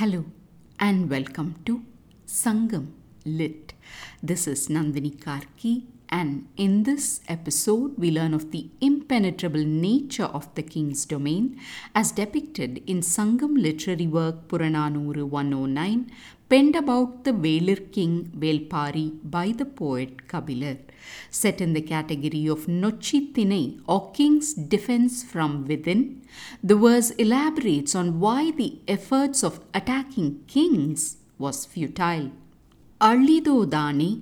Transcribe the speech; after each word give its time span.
Hello 0.00 0.24
and 0.78 1.10
welcome 1.10 1.48
to 1.66 1.72
Sangam 2.26 2.84
Lit. 3.24 3.74
This 4.22 4.46
is 4.46 4.68
Nandini 4.68 5.14
Karky, 5.16 5.84
and 6.08 6.48
in 6.56 6.84
this 6.84 7.20
episode, 7.28 7.96
we 7.98 8.10
learn 8.10 8.34
of 8.34 8.50
the 8.50 8.68
impenetrable 8.80 9.64
nature 9.64 10.24
of 10.24 10.52
the 10.54 10.62
king's 10.62 11.04
domain 11.04 11.60
as 11.94 12.12
depicted 12.12 12.82
in 12.86 13.00
Sangam 13.00 13.60
literary 13.60 14.06
work 14.06 14.48
Purananuru 14.48 15.24
109, 15.28 16.10
penned 16.48 16.74
about 16.74 17.24
the 17.24 17.32
Velir 17.32 17.92
king 17.92 18.32
Velpari 18.36 19.18
by 19.22 19.52
the 19.52 19.64
poet 19.64 20.26
Kabilar. 20.26 20.78
Set 21.30 21.60
in 21.60 21.74
the 21.74 21.82
category 21.82 22.48
of 22.48 22.66
Nochi 22.66 23.32
Thinai 23.32 23.80
or 23.86 24.10
king's 24.12 24.52
defense 24.54 25.22
from 25.22 25.66
within, 25.66 26.22
the 26.64 26.74
verse 26.74 27.10
elaborates 27.12 27.94
on 27.94 28.18
why 28.18 28.50
the 28.50 28.78
efforts 28.88 29.44
of 29.44 29.60
attacking 29.72 30.42
kings 30.48 31.18
was 31.38 31.64
futile. 31.64 32.32
அழிதோதானே? 33.04 34.20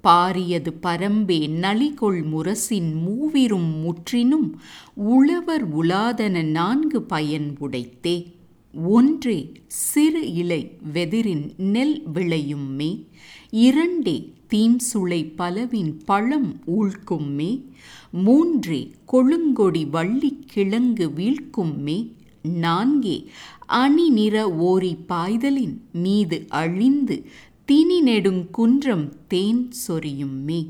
பாரியது 0.00 0.78
பரம்பே 0.82 1.48
நளிகொள் 1.48 2.22
முரசின் 2.22 2.92
மூவிரும் 3.04 3.70
முற்றினும் 3.80 4.58
உழவர் 4.94 5.76
உலாதன 5.76 6.44
நான்கு 6.44 7.02
பயன் 7.02 7.56
உடைத்தே. 7.60 8.32
ஒன்றே 8.84 9.52
சிறு 9.66 10.32
இலை 10.32 10.78
வெதிரின் 10.92 11.50
நெல் 11.56 12.02
விளையும்மே. 12.14 13.06
இரண்டே 13.50 14.32
தீம்சுளை 14.54 15.34
பலவின் 15.36 16.02
பழம் 16.04 16.60
ஊழ்க்கும்மே. 16.66 17.64
மூன்றே 18.10 18.90
கொழுங்கொடி 19.12 19.90
வள்ளி 19.90 20.38
கிழங்கு 20.46 21.12
வீழ்க்கும்மே. 21.16 22.12
நான்கே 22.60 23.26
அணி 23.66 24.10
நிற 24.10 24.52
ஓரி 24.52 24.96
பாய்தலின் 25.08 25.80
மீது 25.92 26.46
அழிந்து 26.48 27.26
தினி 27.72 28.02
நெடுங்குன்றம் 28.06 29.12
தேன் 29.28 29.72
சொரியும்மே 29.88 30.66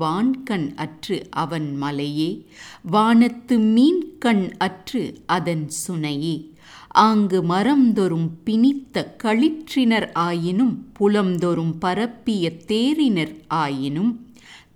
வான்கண் 0.00 0.74
அற்று 0.74 1.26
அவன் 1.30 1.76
மலையே 1.76 2.46
வானத்து 2.82 3.58
மீன்கண் 3.58 4.52
அற்று 4.58 5.18
அதன் 5.26 5.70
சுனையே. 5.86 6.50
ஆங்கு 6.88 7.42
மரம்தொறும் 7.42 8.30
பிணித்த 8.46 9.16
களிற்றினர் 9.24 10.12
ஆயினும் 10.12 10.86
புலம்தொறும் 10.92 11.78
பரப்பிய 11.78 12.52
தேரினர் 12.68 13.36
ஆயினும் 13.48 14.26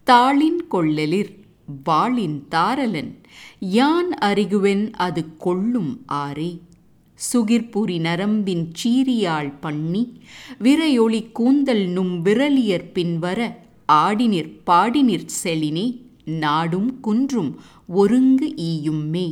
தாளின் 0.06 0.60
கொள்ளலிர் 0.70 1.38
வாளின் 1.84 2.46
தாரலன் 2.50 3.18
யான் 3.60 4.14
அறிகுவென் 4.20 4.90
அது 4.92 5.36
கொள்ளும் 5.36 6.04
ஆரே 6.12 6.58
சுகிர்புரி 7.33 7.97
நரம்பின் 7.99 8.65
சீரியாள் 8.83 9.51
பண்ணி 9.59 10.03
விரையொளி 10.59 11.31
கூந்தல் 11.31 11.85
நும் 11.87 12.13
விரலியர் 12.25 12.87
பின்வர 12.93 13.39
ஆடினிற் 13.91 14.51
பாடினிற் 14.65 15.29
செலினே 15.43 15.87
நாடும் 16.25 16.91
குன்றும் 17.01 17.51
ஒருங்கு 17.93 18.49
ஈயும்மே 18.71 19.27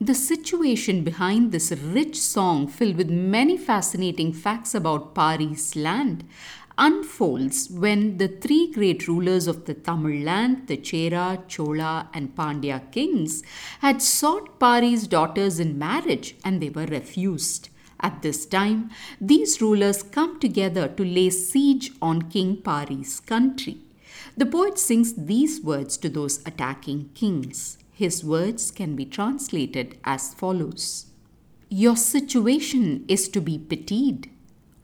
The 0.00 0.14
situation 0.14 1.04
behind 1.04 1.52
this 1.52 1.72
rich 1.72 2.20
song, 2.24 2.68
filled 2.68 2.96
with 2.96 3.08
many 3.08 3.56
fascinating 3.58 4.30
facts 4.34 4.74
about 4.74 5.14
Pari's 5.14 5.74
land, 5.76 6.18
unfolds 6.85 7.69
when 7.69 8.17
the 8.17 8.27
three 8.27 8.71
great 8.71 9.07
rulers 9.07 9.45
of 9.45 9.65
the 9.65 9.73
Tamil 9.75 10.23
land, 10.25 10.65
the 10.67 10.77
Chera, 10.77 11.47
Chola, 11.47 12.09
and 12.11 12.35
Pandya 12.35 12.91
kings, 12.91 13.43
had 13.81 14.01
sought 14.01 14.59
Pari's 14.59 15.05
daughters 15.07 15.59
in 15.59 15.77
marriage 15.77 16.33
and 16.43 16.59
they 16.59 16.69
were 16.69 16.87
refused. 16.87 17.69
At 17.99 18.23
this 18.23 18.47
time, 18.47 18.89
these 19.19 19.61
rulers 19.61 20.01
come 20.01 20.39
together 20.39 20.87
to 20.87 21.05
lay 21.05 21.29
siege 21.29 21.91
on 22.01 22.23
King 22.23 22.57
Pari's 22.57 23.19
country. 23.19 23.77
The 24.35 24.47
poet 24.47 24.79
sings 24.79 25.13
these 25.13 25.61
words 25.61 25.97
to 25.97 26.09
those 26.09 26.39
attacking 26.47 27.09
kings. 27.13 27.77
His 27.93 28.23
words 28.23 28.71
can 28.71 28.95
be 28.95 29.05
translated 29.05 29.99
as 30.03 30.33
follows 30.33 31.05
Your 31.69 31.95
situation 31.95 33.05
is 33.07 33.29
to 33.29 33.39
be 33.39 33.59
pitied. 33.59 34.31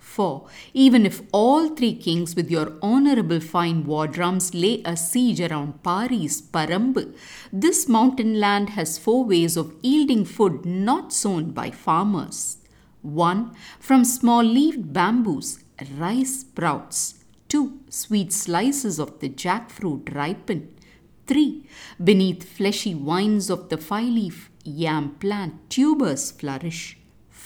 For 0.07 0.47
even 0.73 1.05
if 1.05 1.21
all 1.31 1.69
three 1.69 1.93
kings 1.93 2.35
with 2.35 2.49
your 2.49 2.73
honorable 2.81 3.39
fine 3.39 3.83
war 3.85 4.07
drums 4.07 4.53
lay 4.55 4.81
a 4.83 4.95
siege 4.97 5.41
around 5.41 5.83
Pari's 5.83 6.41
Parambu, 6.41 7.13
this 7.53 7.87
mountain 7.87 8.39
land 8.39 8.69
has 8.71 8.97
four 8.97 9.25
ways 9.25 9.55
of 9.57 9.75
yielding 9.83 10.25
food 10.25 10.65
not 10.65 11.13
sown 11.13 11.51
by 11.51 11.69
farmers. 11.69 12.57
One, 13.03 13.53
from 13.79 14.03
small 14.05 14.43
leaved 14.43 14.91
bamboos, 14.91 15.59
rice 15.99 16.39
sprouts. 16.39 17.23
Two, 17.47 17.81
sweet 17.89 18.33
slices 18.33 18.99
of 18.99 19.19
the 19.19 19.29
jackfruit 19.29 20.15
ripen. 20.15 20.73
3. 21.27 21.63
Beneath 22.03 22.43
fleshy 22.43 22.93
vines 22.93 23.49
of 23.49 23.69
the 23.69 23.77
five 23.77 24.09
leaf 24.09 24.49
yam 24.63 25.11
plant, 25.19 25.69
tubers 25.69 26.31
flourish. 26.31 26.97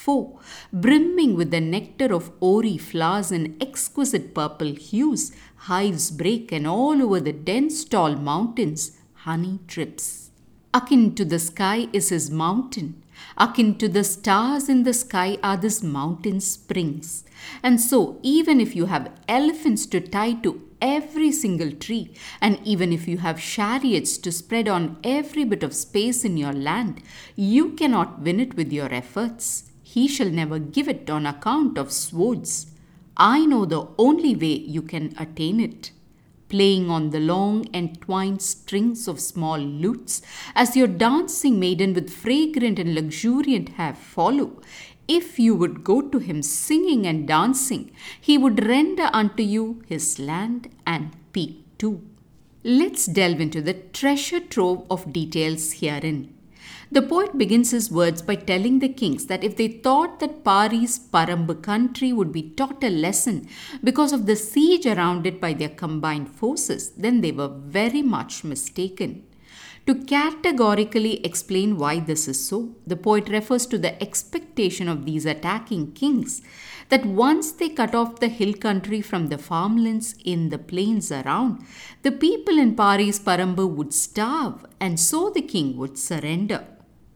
4. 0.04 0.40
Brimming 0.74 1.36
with 1.36 1.52
the 1.52 1.62
nectar 1.62 2.14
of 2.14 2.32
ori 2.40 2.78
flowers 2.78 3.32
in 3.32 3.56
exquisite 3.62 4.34
purple 4.34 4.74
hues, 4.74 5.32
hives 5.68 6.10
break, 6.10 6.52
and 6.52 6.66
all 6.66 7.04
over 7.04 7.20
the 7.20 7.34
dense 7.34 7.84
tall 7.86 8.16
mountains, 8.16 8.98
honey 9.26 9.60
drips. 9.68 10.32
Akin 10.74 11.14
to 11.16 11.26
the 11.26 11.38
sky 11.38 11.88
is 11.94 12.10
his 12.10 12.32
mountain. 12.32 13.04
Akin 13.38 13.78
to 13.78 13.88
the 13.88 14.04
stars 14.04 14.68
in 14.70 14.84
the 14.84 14.94
sky 14.94 15.38
are 15.44 15.58
this 15.58 15.84
mountain 15.84 16.40
springs. 16.40 17.24
And 17.62 17.80
so, 17.80 18.20
even 18.24 18.60
if 18.60 18.76
you 18.76 18.86
have 18.86 19.12
elephants 19.28 19.86
to 19.88 20.00
tie 20.00 20.34
to 20.46 20.68
every 20.82 21.32
single 21.32 21.72
tree, 21.72 22.14
and 22.40 22.60
even 22.64 22.92
if 22.92 23.08
you 23.08 23.20
have 23.20 23.40
chariots 23.40 24.18
to 24.20 24.32
spread 24.32 24.68
on 24.68 24.98
every 25.04 25.44
bit 25.44 25.62
of 25.62 25.76
space 25.76 26.26
in 26.26 26.38
your 26.38 26.54
land, 26.54 27.04
you 27.36 27.74
cannot 27.74 28.22
win 28.22 28.40
it 28.40 28.56
with 28.56 28.72
your 28.72 28.92
efforts. 28.92 29.71
He 29.94 30.08
shall 30.08 30.30
never 30.30 30.60
give 30.60 30.88
it 30.88 31.10
on 31.10 31.26
account 31.26 31.78
of 31.78 31.92
swords. 31.92 32.68
I 33.18 33.46
know 33.46 33.66
the 33.66 33.88
only 33.98 34.36
way 34.36 34.56
you 34.76 34.82
can 34.82 35.14
attain 35.18 35.60
it 35.60 35.92
playing 36.52 36.90
on 36.90 37.10
the 37.12 37.20
long 37.20 37.66
entwined 37.74 38.42
strings 38.42 39.08
of 39.08 39.20
small 39.20 39.58
lutes, 39.58 40.22
as 40.54 40.76
your 40.76 40.88
dancing 40.88 41.58
maiden 41.60 41.94
with 41.94 42.10
fragrant 42.24 42.78
and 42.78 42.94
luxuriant 42.94 43.70
hair 43.78 43.94
follow. 43.94 44.50
If 45.08 45.40
you 45.40 45.56
would 45.56 45.84
go 45.86 46.02
to 46.02 46.20
him 46.20 46.42
singing 46.42 47.08
and 47.08 47.28
dancing, 47.28 47.92
he 48.20 48.38
would 48.38 48.66
render 48.68 49.10
unto 49.14 49.44
you 49.44 49.82
his 49.88 50.20
land 50.20 50.70
and 50.86 51.16
peak 51.32 51.64
too. 51.78 52.02
Let's 52.64 53.06
delve 53.06 53.40
into 53.40 53.62
the 53.62 53.74
treasure 53.74 54.42
trove 54.42 54.86
of 54.90 55.12
details 55.14 55.74
herein. 55.80 56.34
The 56.92 57.02
poet 57.02 57.38
begins 57.38 57.72
his 57.72 57.92
words 57.92 58.22
by 58.22 58.36
telling 58.36 58.80
the 58.80 58.90
kings 58.90 59.26
that 59.28 59.44
if 59.44 59.56
they 59.56 59.68
thought 59.68 60.20
that 60.20 60.44
Pari's 60.44 61.00
Parambu 61.00 61.62
country 61.62 62.12
would 62.12 62.32
be 62.32 62.50
taught 62.52 62.84
a 62.84 62.90
lesson 62.90 63.48
because 63.84 64.12
of 64.12 64.26
the 64.26 64.36
siege 64.36 64.86
around 64.86 65.26
it 65.26 65.40
by 65.40 65.54
their 65.54 65.70
combined 65.70 66.30
forces, 66.30 66.92
then 66.92 67.22
they 67.22 67.32
were 67.32 67.48
very 67.48 68.02
much 68.02 68.44
mistaken. 68.44 69.24
To 69.88 69.96
categorically 69.96 71.26
explain 71.26 71.78
why 71.78 72.00
this 72.00 72.28
is 72.28 72.46
so, 72.46 72.76
the 72.86 72.96
poet 72.96 73.30
refers 73.30 73.66
to 73.68 73.78
the 73.78 74.02
expectation 74.02 74.88
of 74.88 75.06
these 75.06 75.26
attacking 75.26 75.94
kings 75.94 76.42
that 76.90 77.06
once 77.06 77.52
they 77.52 77.70
cut 77.70 77.96
off 77.96 78.20
the 78.20 78.28
hill 78.28 78.54
country 78.54 79.02
from 79.02 79.28
the 79.28 79.38
farmlands 79.38 80.16
in 80.24 80.50
the 80.50 80.60
plains 80.60 81.12
around, 81.12 81.66
the 82.04 82.12
people 82.12 82.60
in 82.60 82.76
Pari's 82.76 83.20
Parambu 83.20 83.68
would 83.68 83.94
starve, 83.94 84.66
and 84.80 85.00
so 85.00 85.30
the 85.30 85.42
king 85.42 85.78
would 85.78 85.98
surrender 85.98 86.66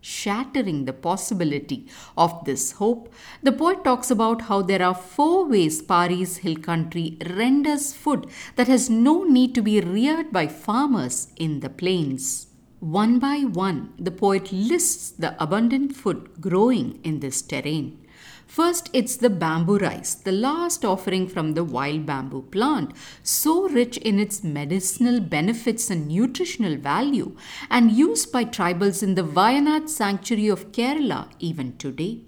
shattering 0.05 0.85
the 0.85 0.93
possibility 0.93 1.87
of 2.15 2.45
this 2.45 2.73
hope, 2.73 3.11
the 3.41 3.51
poet 3.51 3.83
talks 3.83 4.11
about 4.11 4.43
how 4.43 4.61
there 4.61 4.83
are 4.83 4.93
four 4.93 5.47
ways 5.47 5.81
Pari's 5.81 6.37
hill 6.37 6.55
country 6.57 7.17
renders 7.25 7.91
food 7.91 8.27
that 8.55 8.67
has 8.67 8.87
no 8.87 9.23
need 9.23 9.55
to 9.55 9.63
be 9.63 9.81
reared 9.81 10.31
by 10.31 10.47
farmers 10.47 11.29
in 11.37 11.59
the 11.61 11.69
plains. 11.69 12.45
One 12.79 13.19
by 13.19 13.39
one, 13.39 13.93
the 13.97 14.11
poet 14.11 14.51
lists 14.51 15.11
the 15.11 15.41
abundant 15.41 15.95
food 15.95 16.29
growing 16.41 16.99
in 17.03 17.19
this 17.19 17.41
terrain. 17.41 18.05
First, 18.45 18.89
it's 18.93 19.15
the 19.15 19.29
bamboo 19.29 19.77
rice, 19.77 20.13
the 20.13 20.31
last 20.31 20.85
offering 20.85 21.27
from 21.27 21.53
the 21.53 21.63
wild 21.63 22.05
bamboo 22.05 22.43
plant, 22.43 22.91
so 23.23 23.67
rich 23.69 23.97
in 23.97 24.19
its 24.19 24.43
medicinal 24.43 25.19
benefits 25.19 25.89
and 25.89 26.07
nutritional 26.07 26.75
value, 26.75 27.35
and 27.69 27.91
used 27.91 28.31
by 28.31 28.45
tribals 28.45 29.01
in 29.01 29.15
the 29.15 29.23
Wayanad 29.23 29.89
sanctuary 29.89 30.47
of 30.47 30.71
Kerala 30.71 31.29
even 31.39 31.77
today. 31.77 32.21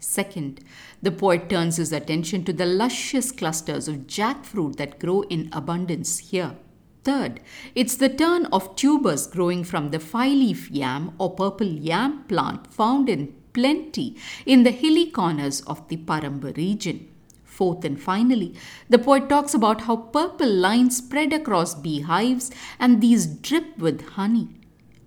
Second, 0.00 0.64
the 1.00 1.12
poet 1.12 1.48
turns 1.48 1.76
his 1.76 1.92
attention 1.92 2.44
to 2.44 2.52
the 2.52 2.66
luscious 2.66 3.30
clusters 3.30 3.88
of 3.88 4.08
jackfruit 4.08 4.76
that 4.76 4.98
grow 4.98 5.22
in 5.22 5.48
abundance 5.52 6.18
here. 6.18 6.56
Third, 7.04 7.40
it's 7.74 7.96
the 7.96 8.08
turn 8.08 8.46
of 8.46 8.76
tubers 8.76 9.26
growing 9.26 9.64
from 9.64 9.90
the 9.90 9.98
five 9.98 10.32
leaf 10.32 10.70
yam 10.70 11.14
or 11.18 11.34
purple 11.34 11.66
yam 11.66 12.24
plant 12.24 12.72
found 12.72 13.08
in 13.08 13.34
plenty 13.52 14.16
in 14.46 14.62
the 14.62 14.70
hilly 14.70 15.10
corners 15.10 15.62
of 15.62 15.88
the 15.88 15.96
Paramba 15.96 16.56
region. 16.56 17.08
Fourth 17.44 17.84
and 17.84 18.00
finally, 18.00 18.54
the 18.88 18.98
poet 18.98 19.28
talks 19.28 19.52
about 19.52 19.82
how 19.82 19.96
purple 19.96 20.48
lines 20.48 20.98
spread 20.98 21.32
across 21.32 21.74
beehives 21.74 22.50
and 22.78 23.00
these 23.00 23.26
drip 23.26 23.76
with 23.78 24.08
honey. 24.10 24.48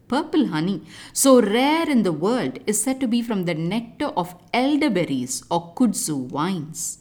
Purple 0.07 0.47
honey, 0.47 0.83
so 1.13 1.41
rare 1.41 1.89
in 1.89 2.03
the 2.03 2.11
world, 2.11 2.59
is 2.67 2.79
said 2.81 2.99
to 2.99 3.07
be 3.07 3.23
from 3.23 3.45
the 3.45 3.55
nectar 3.55 4.07
of 4.17 4.35
elderberries 4.53 5.43
or 5.49 5.73
kudzu 5.73 6.27
vines. 6.27 6.99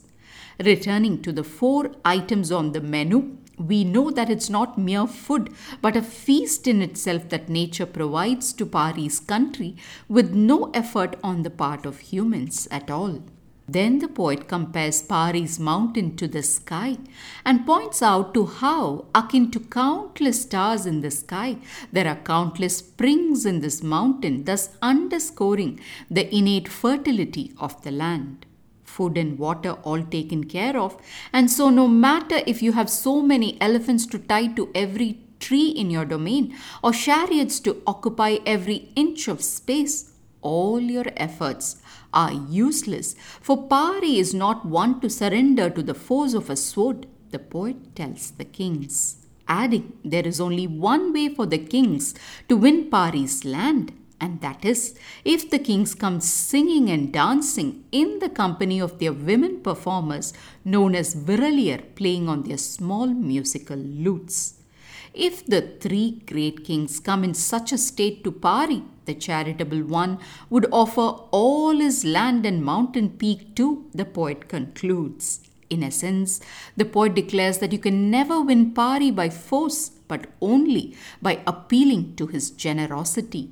Returning 0.59 1.21
to 1.21 1.31
the 1.31 1.43
four 1.43 1.91
items 2.03 2.51
on 2.51 2.71
the 2.71 2.81
menu, 2.81 3.37
we 3.57 3.83
know 3.83 4.11
that 4.11 4.29
it's 4.29 4.49
not 4.49 4.77
mere 4.77 5.07
food, 5.07 5.53
but 5.81 5.95
a 5.95 6.01
feast 6.01 6.67
in 6.67 6.81
itself 6.81 7.29
that 7.29 7.49
nature 7.49 7.85
provides 7.85 8.53
to 8.53 8.65
Pari's 8.65 9.19
country 9.19 9.75
with 10.07 10.33
no 10.33 10.71
effort 10.73 11.17
on 11.23 11.43
the 11.43 11.49
part 11.49 11.85
of 11.85 11.99
humans 11.99 12.67
at 12.71 12.89
all. 12.89 13.21
Then 13.67 13.97
the 13.97 14.07
poet 14.07 14.47
compares 14.47 15.01
Pari's 15.01 15.59
mountain 15.59 16.15
to 16.17 16.27
the 16.27 16.43
sky 16.43 16.97
and 17.43 17.65
points 17.65 18.03
out 18.03 18.33
to 18.35 18.45
how, 18.45 19.05
akin 19.15 19.49
to 19.51 19.59
countless 19.59 20.43
stars 20.43 20.85
in 20.85 21.01
the 21.01 21.09
sky, 21.09 21.57
there 21.91 22.07
are 22.07 22.15
countless 22.15 22.77
springs 22.77 23.43
in 23.43 23.61
this 23.61 23.81
mountain, 23.81 24.43
thus 24.43 24.69
underscoring 24.83 25.79
the 26.11 26.33
innate 26.33 26.67
fertility 26.67 27.53
of 27.57 27.81
the 27.81 27.91
land. 27.91 28.45
Food 28.95 29.17
and 29.17 29.37
water 29.37 29.73
all 29.83 30.03
taken 30.15 30.45
care 30.55 30.77
of, 30.79 30.97
and 31.33 31.51
so 31.51 31.69
no 31.69 31.85
matter 31.87 32.41
if 32.47 32.61
you 32.65 32.71
have 32.71 32.89
so 32.89 33.21
many 33.21 33.49
elephants 33.59 34.05
to 34.11 34.19
tie 34.19 34.47
to 34.59 34.69
every 34.73 35.19
tree 35.45 35.69
in 35.69 35.89
your 35.91 36.05
domain 36.05 36.55
or 36.81 36.91
chariots 36.93 37.59
to 37.65 37.81
occupy 37.85 38.37
every 38.45 38.77
inch 38.95 39.27
of 39.27 39.43
space, 39.43 40.13
all 40.41 40.79
your 40.79 41.05
efforts 41.17 41.81
are 42.13 42.31
useless, 42.31 43.15
for 43.41 43.67
Pari 43.67 44.17
is 44.17 44.33
not 44.33 44.65
one 44.65 45.01
to 45.01 45.09
surrender 45.09 45.69
to 45.69 45.83
the 45.83 45.93
force 45.93 46.33
of 46.33 46.49
a 46.49 46.55
sword, 46.55 47.07
the 47.31 47.39
poet 47.39 47.95
tells 47.95 48.31
the 48.31 48.45
kings. 48.45 49.17
Adding, 49.47 49.91
there 50.03 50.25
is 50.25 50.39
only 50.39 50.67
one 50.67 51.11
way 51.13 51.27
for 51.29 51.45
the 51.45 51.57
kings 51.57 52.15
to 52.47 52.55
win 52.55 52.89
Pari's 52.89 53.43
land, 53.43 53.91
and 54.25 54.41
that 54.45 54.65
is 54.71 54.81
if 55.33 55.41
the 55.53 55.61
kings 55.67 55.93
come 56.03 56.19
singing 56.19 56.89
and 56.95 57.13
dancing 57.21 57.71
in 58.01 58.19
the 58.23 58.31
company 58.41 58.79
of 58.87 58.97
their 58.99 59.15
women 59.29 59.55
performers 59.69 60.33
known 60.73 60.95
as 61.01 61.15
Viraliar 61.29 61.79
playing 61.99 62.27
on 62.33 62.43
their 62.43 62.61
small 62.73 63.07
musical 63.31 63.77
lutes. 64.05 64.37
If 65.13 65.45
the 65.45 65.61
three 65.83 66.21
great 66.31 66.65
kings 66.65 66.99
come 66.99 67.23
in 67.23 67.33
such 67.33 67.71
a 67.71 67.77
state 67.77 68.23
to 68.25 68.31
Pari, 68.31 68.83
the 69.05 69.13
charitable 69.13 69.83
one 69.83 70.19
would 70.49 70.67
offer 70.71 71.07
all 71.41 71.77
his 71.77 72.03
land 72.03 72.45
and 72.45 72.65
mountain 72.65 73.09
peak 73.21 73.55
too, 73.55 73.89
the 73.93 74.03
poet 74.03 74.49
concludes. 74.49 75.27
In 75.69 75.83
essence, 75.83 76.41
the 76.75 76.85
poet 76.85 77.15
declares 77.15 77.59
that 77.59 77.71
you 77.71 77.79
can 77.79 78.11
never 78.11 78.41
win 78.41 78.73
Pari 78.73 79.09
by 79.11 79.29
force, 79.29 79.89
but 80.07 80.27
only 80.41 80.95
by 81.21 81.39
appealing 81.47 82.15
to 82.17 82.27
his 82.27 82.51
generosity. 82.51 83.51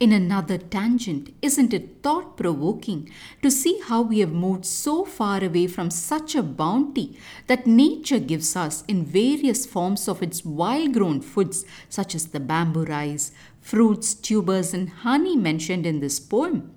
In 0.00 0.12
another 0.12 0.58
tangent, 0.58 1.34
isn't 1.42 1.74
it 1.74 2.04
thought 2.04 2.36
provoking 2.36 3.10
to 3.42 3.50
see 3.50 3.80
how 3.80 4.02
we 4.02 4.20
have 4.20 4.30
moved 4.30 4.64
so 4.64 5.04
far 5.04 5.42
away 5.42 5.66
from 5.66 5.90
such 5.90 6.36
a 6.36 6.42
bounty 6.42 7.18
that 7.48 7.66
nature 7.66 8.20
gives 8.20 8.54
us 8.54 8.84
in 8.86 9.04
various 9.04 9.66
forms 9.66 10.06
of 10.06 10.22
its 10.22 10.44
wild 10.44 10.94
grown 10.94 11.20
foods, 11.20 11.64
such 11.88 12.14
as 12.14 12.26
the 12.26 12.38
bamboo 12.38 12.84
rice, 12.84 13.32
fruits, 13.60 14.14
tubers, 14.14 14.72
and 14.72 14.88
honey 14.88 15.36
mentioned 15.36 15.84
in 15.84 15.98
this 15.98 16.20
poem, 16.20 16.72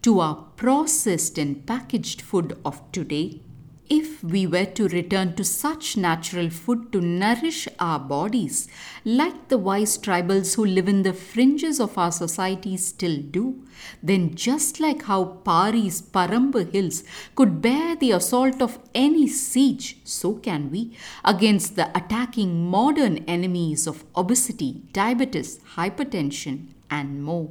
to 0.00 0.20
our 0.20 0.36
processed 0.56 1.36
and 1.36 1.66
packaged 1.66 2.22
food 2.22 2.56
of 2.64 2.80
today? 2.90 3.42
If 3.94 4.24
we 4.24 4.46
were 4.46 4.64
to 4.76 4.88
return 4.88 5.34
to 5.38 5.44
such 5.44 5.96
natural 5.98 6.48
food 6.48 6.90
to 6.92 7.00
nourish 7.00 7.68
our 7.78 7.98
bodies, 7.98 8.66
like 9.04 9.48
the 9.48 9.58
wise 9.58 9.98
tribals 9.98 10.54
who 10.54 10.64
live 10.64 10.88
in 10.88 11.02
the 11.02 11.12
fringes 11.12 11.78
of 11.78 11.98
our 11.98 12.10
society 12.10 12.74
still 12.78 13.18
do, 13.36 13.62
then 14.02 14.34
just 14.34 14.80
like 14.80 15.02
how 15.02 15.22
Pari's 15.48 16.00
Parambu 16.00 16.72
hills 16.72 17.04
could 17.34 17.60
bear 17.60 17.94
the 17.94 18.12
assault 18.12 18.62
of 18.62 18.78
any 18.94 19.28
siege, 19.28 19.98
so 20.04 20.34
can 20.34 20.70
we 20.70 20.96
against 21.22 21.76
the 21.76 21.88
attacking 21.94 22.70
modern 22.70 23.18
enemies 23.36 23.86
of 23.86 24.04
obesity, 24.16 24.82
diabetes, 24.92 25.58
hypertension, 25.76 26.68
and 26.90 27.22
more. 27.22 27.50